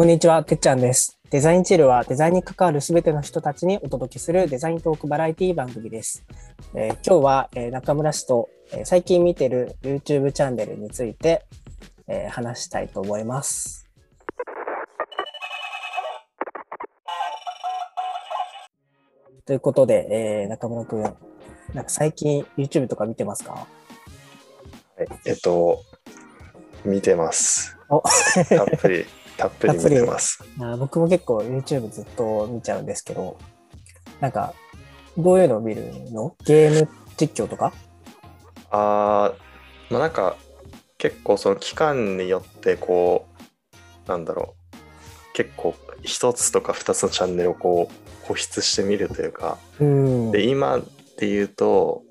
[0.00, 1.18] こんにちは、てっちゃんです。
[1.28, 6.24] デザインチルはデザインに関わるすべての人たちにお届けするデザイントークバラエティ番組です。
[6.74, 11.44] えー今日は、えー中村氏と、えー最近見てる YouTube チャンネルについて、
[12.08, 13.90] えー話したいと思います。
[19.44, 21.18] ということで、えー中村くん、なんか
[21.88, 23.52] 最近 YouTube とか見てますか？
[23.52, 23.66] は
[25.04, 25.82] いえっと、
[26.86, 27.76] 見てます。
[27.90, 28.02] お
[28.48, 29.04] たっぷり、
[29.40, 30.44] たっぷり見てます。
[30.58, 33.38] あー僕も結構 YouTube ずっと見ちゃうんですけど、
[34.20, 34.52] なんか、
[35.16, 36.36] どういうのを見るの？
[36.44, 37.72] ゲーム実況とか？
[38.70, 40.36] あー、まあなんか、
[40.98, 43.26] 結構その期間によって、こ
[44.06, 44.76] う、なんだろう、
[45.32, 50.32] 結構一つとか二つのチャンネルをこう、保湿してみるというか、うん。
[50.32, 50.80] で、今
[51.16, 52.02] で言うと、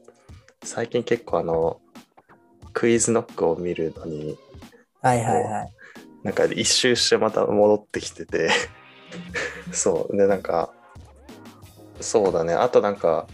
[0.63, 1.79] 最近結構あの、
[2.73, 4.35] クイズノックを見るのに、
[5.01, 5.69] はいはいはい。
[6.23, 8.49] なんか一周してまた戻ってきてて
[9.71, 10.73] そうでなんか
[12.01, 13.27] そうだねあとなんか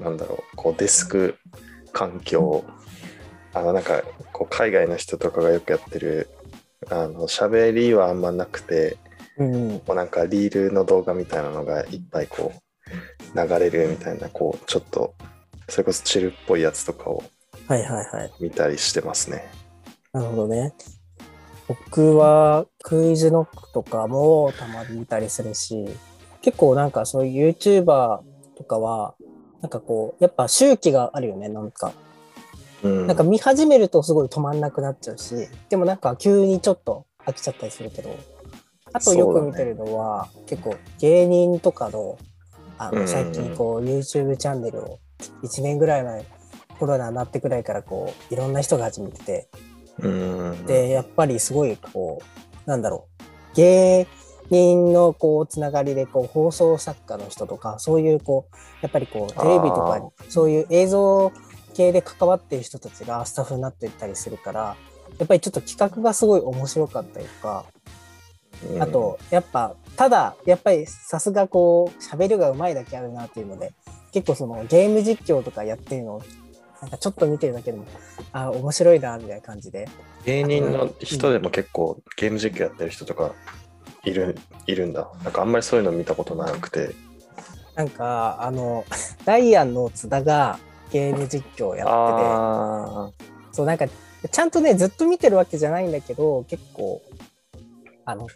[0.00, 1.36] なんだろうこうデスク
[1.92, 2.64] 環境
[3.52, 4.02] あのなんか
[4.32, 6.28] こう海外の人とかがよくやってる
[6.88, 8.96] あの喋りはあんまなくて
[9.36, 9.68] うん。
[9.70, 15.14] もうなんかリールの動画みたいなのがいっぱいこう流れるみたいなこうちょっと
[15.68, 17.22] それこそチルっぽいやつとかを
[17.68, 18.32] はいはいはい。
[18.40, 19.48] 見たりしてますね
[20.12, 20.74] なるほどね。
[21.70, 25.86] 僕はクイズノックとかもたまに見たりするし、
[26.42, 28.22] 結構なんかそういう YouTuber
[28.56, 29.14] とかは、
[29.60, 31.92] なんかこう、やっぱ周期があるよね、なんか。
[32.82, 38.18] うんなんか見始めるとすごい止まんなくなっちゃうし、でもなんか急にちょっと飽きちゃったりするけど、
[38.92, 42.18] あとよく見てるのは、結構芸人とかの、
[42.78, 44.98] あの、うん最近こう YouTube チャンネルを
[45.44, 46.24] 1年ぐらい前、
[46.80, 49.69] コロナになってくらいからこう、いろんな人が始めてて、うん
[50.66, 52.22] で、やっぱりすごいこ
[52.66, 53.06] う、なんだろ
[53.52, 54.06] う、芸
[54.50, 61.32] 人のこう、つながりでこう、放送作家の人とか、そういうこう、やっぱりこう、テレビとかに、そういう映像
[61.74, 64.76] 系で関わってる人たちがスタッフになっていったりするから、
[65.18, 67.64] やっぱりちょっと企画がすごい面白かったりとか、
[68.72, 68.82] うん。
[68.82, 73.72] あと、やっぱ、ただ、やっぱりさすがこう、喋るがうまいだけあるなっていうので、
[74.12, 76.22] 結構そのゲーム実況とかやってるのを、
[76.82, 77.84] なんかちょっと見てるだけでも、
[78.32, 79.88] あ、面白いな、みたいな感じで。
[80.24, 83.32] 芸人の人でも結構ゲーム実況やってる人とか
[84.04, 85.10] いるいるんだ。
[85.22, 86.94] なんかあんまりそういうの見たことなくて。
[87.74, 88.84] なんか、あの、
[89.24, 90.58] ダイアンの津田が
[90.90, 93.86] ゲーム実況をやってあて、そう、なんか、
[94.30, 97.02] ちゃんとね、ずっと見てるわけじゃないんだけど、結構、
[98.04, 98.26] あの、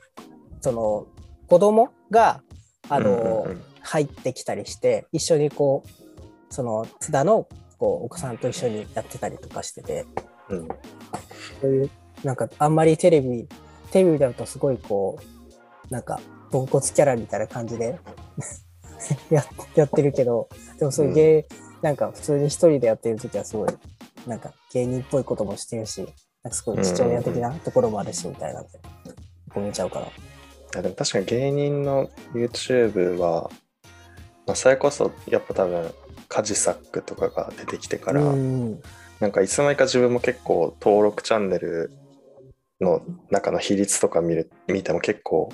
[0.60, 1.06] その、
[1.48, 2.42] 子供が、
[2.88, 3.46] ああの、
[3.80, 7.48] 入ってきたりして、一緒にこう、その、津田の、
[7.78, 10.06] こう、お子さんと一緒にやってたりとかしてて、
[10.48, 10.68] うん。
[11.60, 11.90] そういう、
[12.22, 13.48] なんか、あんまりテレビ、
[13.90, 16.20] テレビだとすごいこう、なんか、
[16.50, 17.98] ポンコツキャラみたいな感じで
[19.30, 20.48] ややってるけど、
[20.78, 21.46] でもそういう芸、
[21.82, 23.68] なんか普通に一人でやってる時はすごい、
[24.26, 26.00] なんか芸人っぽいこともしてるし、
[26.42, 28.60] なんかすごい父親的なところもあるし、みたいな。
[28.60, 28.70] んで、
[29.52, 30.06] こう見ちゃうから。
[30.06, 30.10] い
[30.74, 33.50] やでも確かに芸人の YouTube は、
[34.46, 35.94] まあ、それこそやっぱ多分
[36.34, 38.82] カジサックとかが出てきてから、うん。
[39.20, 41.92] なんかいつの間にか自分も結構登録チャンネル
[42.80, 45.52] の中の比率とか見る見ても結構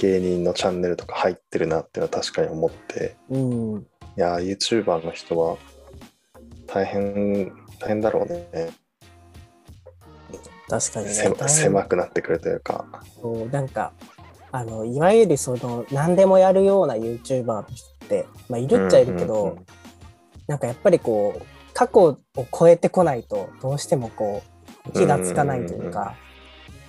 [0.00, 3.86] 芸人のチャンネルとか入ってるなっていうのは確かに思ってうん。
[4.16, 5.56] いやー YouTuber の人は
[6.66, 8.72] 大変大変だろうね
[10.68, 11.12] 確かにね。
[11.46, 12.84] 狭くなってくるというか
[13.22, 13.92] そうなんか
[14.50, 19.66] あのいわゆるその何でもやるような YouTuber の人って、まあ、いるっちゃいるけど、うんうんうん
[20.48, 22.18] なんかやっぱりこう過去を
[22.58, 24.42] 超えてこないとどうしてもこ
[24.88, 26.16] う気がつかないというか、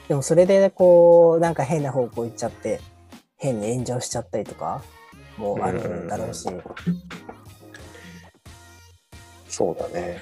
[0.07, 2.81] でもそれでこうなんか変な方向行っちゃって
[3.37, 4.81] 変に炎上しちゃったりとか
[5.37, 6.49] もあるんだろうし、
[9.47, 10.21] そうだね。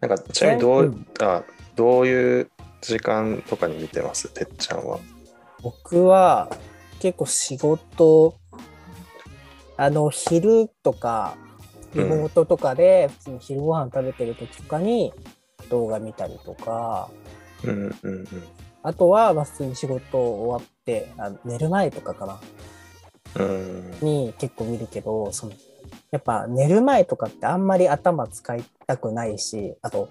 [0.00, 1.06] なんかちなみにどう,、うん。
[1.20, 1.42] あ
[1.74, 2.50] どういう
[2.82, 4.28] 時間とかに見てます？
[4.28, 4.98] てっちゃんは。
[5.62, 6.54] 僕は
[7.00, 8.34] 結構仕事
[9.76, 11.36] あの昼とか
[11.94, 15.12] リモートとかで普通に昼ご飯食べてる時とかに
[15.70, 17.10] 動画見たりとか。
[17.64, 18.26] うんうんうん。
[18.82, 22.40] あとはまあ普通に仕事終わってあの寝る前とかかな。
[23.36, 23.90] うん。
[24.00, 25.52] に結構見るけどその
[26.10, 30.08] やっぱ寝る前とかってあんまり頭使いたくないしあと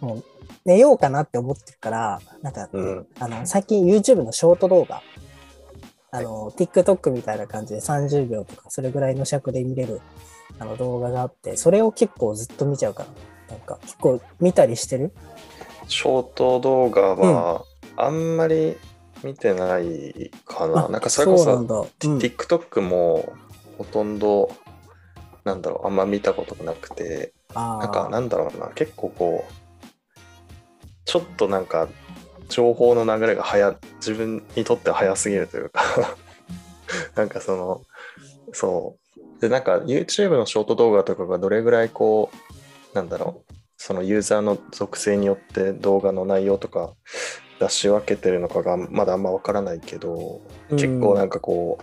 [0.00, 0.24] もう
[0.64, 3.06] 寝ようかなって思ってるからなんかうん。
[3.18, 5.02] あの、最近 YouTube のショート動画、
[6.10, 10.00] あの、TikTok みたいな感じで30秒とか、それぐらいの尺で見れる
[10.58, 13.04] あの動画があって、それを結構ずっと見ちゃうか
[13.48, 15.12] ら、なんか結構見たりしてる？
[15.88, 17.64] ショート動画は
[17.96, 18.76] あんまり
[19.22, 20.86] 見てないかな。
[20.86, 23.32] あなんかそれこそそうなん TikTok も
[23.78, 24.50] ほとんど、
[25.44, 29.52] なんだろう、あんま見たことがなくて、あなんかーなんだろうな、結構こう、
[31.04, 31.88] ちょっとなんか
[32.48, 35.82] 情報の流れが早、自分にとっては早すぎるというか、
[37.14, 37.82] なんかその、
[38.52, 39.05] そう。
[39.40, 42.30] で、なんか YouTube のショート動画とかがどれぐらいこ
[42.92, 46.92] う、なんだろう、そのユーザーの属性によって動画の内容とか
[47.60, 50.40] 出し分けてるのかがまだあんまわからないけど、
[50.70, 51.78] 結構なんかこ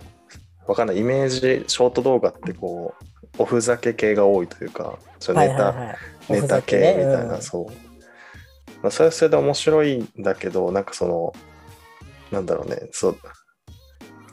[0.66, 3.04] う、わかんない、イメージ、ショート動画ってこう、
[3.38, 5.96] おふざけ系が多いというか、ちょっとネタ、はいはいはい、
[6.42, 7.42] ネタ系みたいな、うん。
[7.42, 7.66] そう。
[8.82, 11.32] まあ、それはそれで面白いんだけど、なんかその、
[12.30, 13.18] なんだろうね、そう、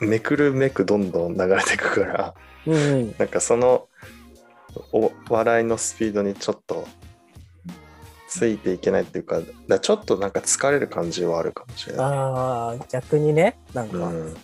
[0.00, 2.34] めくるめくどんどん流れていくから、
[2.66, 3.88] うんうん、なんかその
[4.92, 6.86] お笑いのスピードにちょっと
[8.28, 12.06] ついていけないっていうか、だちょっとなんか疲れる感じはあるかもしれない。
[12.06, 14.36] ああ、逆にね、なんか、うん、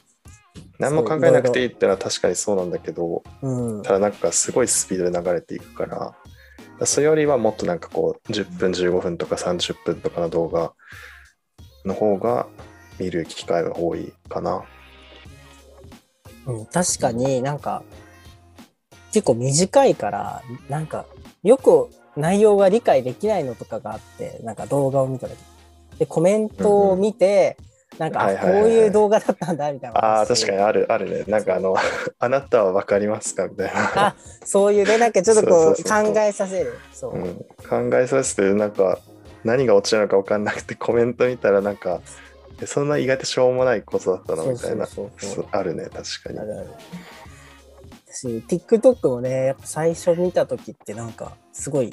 [0.78, 10.74] 何も考えなくていいってのは確かにそうなんだけど、うん、ただなんかすごいスピードで流れていくから、それよりはもっとなんかこう10分15分とか30分とかの動画
[11.84, 12.46] の方が
[12.98, 14.64] 見る機会が多いかな。
[16.46, 17.82] うん、確かになんか、
[19.12, 21.06] 結構短いから、なんか、
[21.42, 25.36] よく内容が理解できないのとかがあって、なんか動画を見た時
[25.98, 27.56] で、コメントを見て、
[27.98, 29.98] なんか、あこはいはいはいはいういう動画だったんだ、みたいな。
[29.98, 31.24] ああ、確かにある、あるね。
[31.26, 31.74] なんかあの、
[32.18, 33.48] あなたはわかりますか？
[33.48, 34.06] みたいな。
[34.08, 34.14] あ、
[34.44, 36.78] そういうね、なんかちょっとこそう考えさせる。
[36.92, 37.14] そう。
[37.14, 37.34] うん、
[37.90, 38.98] 考えさせて、なんか
[39.42, 42.00] 何が落ちるのか分かんなくてコメント見たらなんか、
[42.60, 44.86] えそんな意外としょうもないことだったのみたいな。
[45.50, 46.48] あるね、確かに
[48.10, 48.28] あ。
[48.28, 48.42] るある。
[48.42, 51.92] 私、TikTok もね、やっぱ最初見た時ってなんか、すごい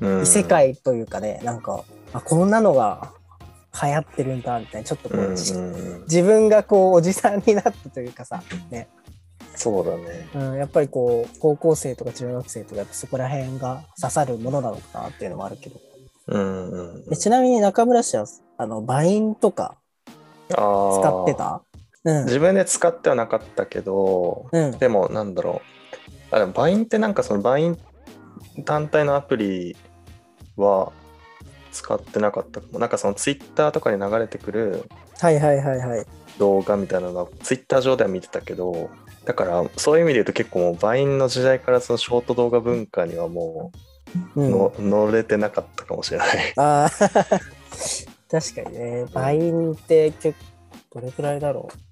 [0.00, 3.12] うん異世界というかね、なんか、あ、こんなのが
[3.82, 8.88] 流行ってるんだ、みたいな、ちょっとこう、うんうんしうん自分がこう、おじさんになったというかさ、ね、
[9.54, 10.28] そうだね。
[10.34, 15.80] うん、やっぱりこう、高校生とか中学生とか、やっぱそこら辺が刺さるものなのかなっていうのもあるけど。
[16.28, 18.24] うんうんうん、でちなみに中村氏は、
[18.56, 19.76] あの、 Vine とか
[20.48, 21.62] 使ってた？
[22.04, 22.24] うん。
[22.24, 24.78] 自分で使ってはなかったけど、うん。
[24.78, 25.62] でもなんだろ
[26.32, 26.34] う。
[26.34, 27.78] あでも Vine ってなんかその Vine
[28.64, 29.76] 単体のアプリ
[30.56, 30.92] は
[31.72, 32.78] 使ってなかったかも。
[32.78, 34.88] なんかそのツイッターとかに流れてくる
[35.20, 36.06] はいはいはいはい。
[36.38, 38.88] 動画みたいなのはツイッター上では見てたけど
[39.26, 43.90] だからそういう意味で言うと結構もうバインの時代からそのショート動画文化にはもう。
[44.34, 46.52] うんの、乗れてなかったかもしれない。
[46.56, 46.90] ああ、
[48.30, 50.38] 確かにね、バインって結
[50.92, 51.89] 構、どれくらいだろう。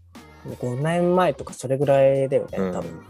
[0.57, 3.05] 5年前とかそれぐらいだよね、うん多分。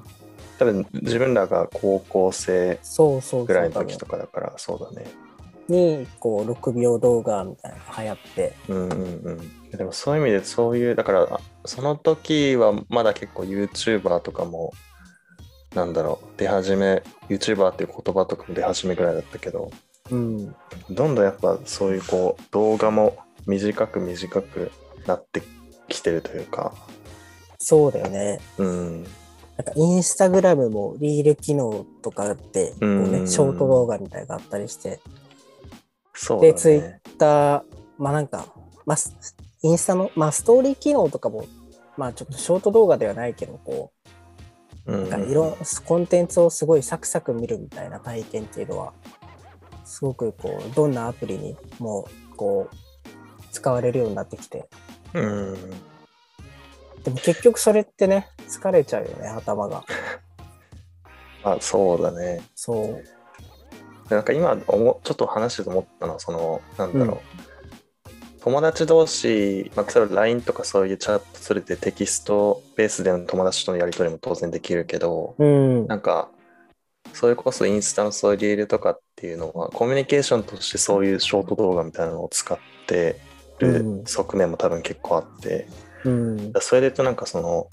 [0.58, 3.44] 多分自分らが高校生そうそうそう。
[3.46, 5.06] ぐらいの時多とかだからそうだね。
[5.06, 5.28] 分
[5.68, 8.52] に、こう、6秒動画みたいなのが流行って。
[8.68, 9.70] うんうんうん。
[9.70, 14.72] でもそういう意味でそういうだからあその時はまだ結構 YouTuber とかも
[15.74, 19.70] なんだろう出始め YouTuber っていう言葉とかも出始めぐらいだったけど
[20.10, 20.46] うん。
[20.90, 24.72] どんどんやっぱそういうこう動画も短く短く
[25.06, 25.42] なって
[25.88, 26.74] きてるというか、
[27.58, 28.40] そうだよね。
[28.58, 29.10] うん、なん
[29.64, 35.00] か、インスタグラムもリール機能とかあって、こううんね、ショート動画みたいなのがあったりして、
[36.14, 37.00] そうだで、ツイッね。
[37.18, 37.62] ター、
[37.98, 38.46] まあなんか、
[38.86, 41.44] まあ、スインスタの、まあ、ストーリー機能とかも、
[41.96, 43.92] まあちょっとショート動画ではないけど、こ
[44.86, 48.92] う、うんなんかいろコンテンツをすごいサクサク見るみたいな体験っていうのは、
[49.84, 52.76] すごくこう、どんなアプリにもこう、
[53.50, 54.68] 使われるようになってきて。
[55.14, 55.56] うん、
[57.04, 59.84] でも結局それってね、疲れちゃうよね、頭が。
[61.44, 62.42] あそうだね。
[62.54, 63.04] そう。
[64.08, 75.86] でなんか今思ちょっと話してて思ったのはそのなんだろう、友達同士、まあ、例えば LINE とかそういうチャットするでテキストベースでの友達とのやり取りも当然できるけどうん。
[75.86, 76.30] なんか
[77.12, 83.20] それこそインスタのそういうリールとかっていうのはコミュニケーションとしてそういうショート動画みたいなのを使って
[83.58, 85.66] るうん側面も多分結構あって、
[86.04, 86.52] うん。
[86.60, 87.68] それで言うとなんかその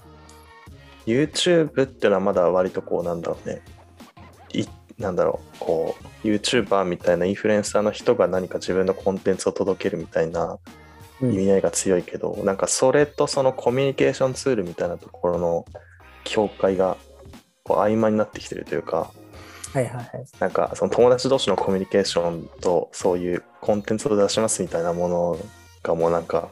[1.06, 3.62] YouTube っていうのはまだ割とこうなんだろうね
[4.52, 4.66] い
[4.98, 10.58] なんだろうこう YouTuber みたいなインフルエンサーの人が何か自分のコンテンツを届けるみたいな
[11.20, 15.64] うん意味合いが強いけど、なんかそれとそのコミュニケーションツールみたいなところの
[16.24, 16.98] 境界が
[17.62, 19.10] こう曖昧になってきてるというか
[19.72, 20.08] はいはいはい。
[20.38, 25.38] なんかその友達同士のコミュニケーションとそういうコンテンツを出しますみたいなもの
[25.82, 26.50] がもうなんか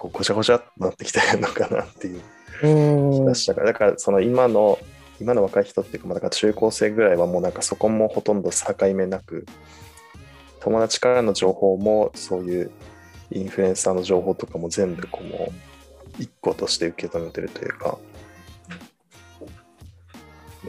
[0.00, 2.22] こうごちゃごちゃってなってきて るのかなっていう
[2.62, 2.68] う
[3.10, 4.78] ん気がしたからだからその今の
[5.20, 9.44] 今の若い人っていうかまあだから中高生ぐらいはもうなんかそこもほとんど境目なく
[10.60, 12.70] 友達からの情報もそういう
[13.30, 15.52] インフルエンサーの情報とかも全部こう
[16.18, 17.98] 一個として受け止めてるというか、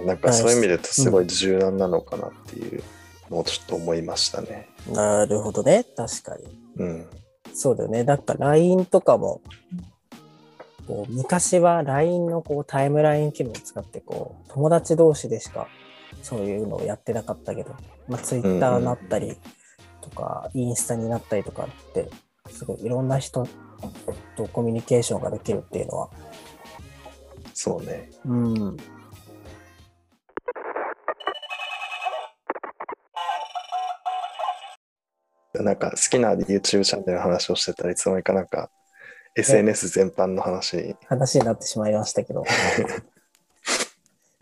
[0.05, 2.83] なんかそういう意味で言うとすごい柔軟なのかなっていう
[3.29, 4.69] のをちょっと思いましたね。
[4.89, 5.83] なるほどね。
[5.95, 6.43] 確かに。
[6.77, 7.07] うん。
[7.53, 8.03] そうだよね。
[8.03, 9.41] なんか LINE とかも、
[10.87, 15.67] こう昔は LINE のこうタイムライン機能を使ってこう友達同士でしか
[16.21, 17.75] そういうのをやってなかったけど、
[18.07, 19.37] まあ、Twitter になったり
[20.01, 22.09] とか、インスタになったりとかって
[22.49, 23.47] すごいいろんな人
[24.35, 26.09] とコミュニケーションができるっていうのは、
[27.53, 28.09] そうね。
[28.25, 28.77] うん、
[35.53, 38.69] なんか好きな YouTube チャンネルの話をしてたらいつの間にかなんか
[39.35, 40.95] SNS 全般の話に。
[41.07, 42.43] 話になってしまいましたけど。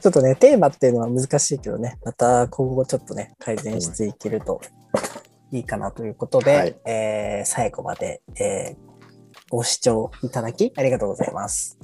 [0.01, 4.61] ちょっとね、テーマっていうのは難しいけどね、また今後ちょっとね、改善していけると
[5.51, 8.89] いいかなということで、はいえー最後まで、えー
[9.51, 11.77] ご視聴いただきありがとうございます。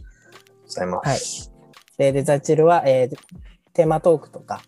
[0.64, 1.52] ございます。
[1.98, 3.18] でデザチルは、えー
[3.74, 4.62] テーマトークとか、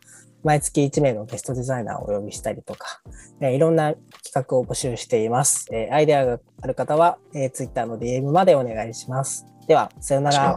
[0.44, 3.02] 毎月1名のゲストデザイナーをお呼びしたりとか、
[3.42, 5.68] えーいろんな企画を募集しています。
[5.72, 9.46] えーアイデアがある方は、えー、Twitter の DM までお願いします。
[9.68, 10.56] では、さようなら。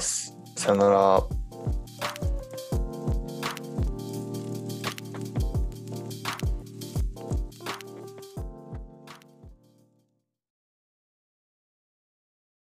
[0.56, 2.29] さよなら。